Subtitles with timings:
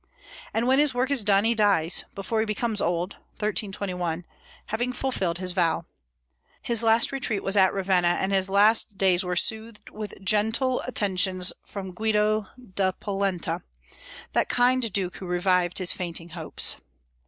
[0.51, 4.25] And when his work is done he dies, before he becomes old (1321),
[4.65, 5.85] having fulfilled his vow.
[6.63, 11.53] His last retreat was at Ravenna, and his last days were soothed with gentle attentions
[11.63, 13.61] from Guido da Polenta,
[14.33, 16.77] that kind duke who revived his fainting hopes.